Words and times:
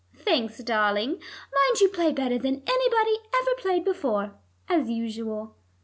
"Thanks, 0.17 0.57
darling. 0.63 1.11
Mind 1.53 1.79
you 1.79 1.87
play 1.87 2.11
better 2.11 2.39
than 2.39 2.63
anybody 2.65 3.17
ever 3.39 3.61
played 3.61 3.85
before, 3.85 4.33
as 4.67 4.89
usual." 4.89 5.55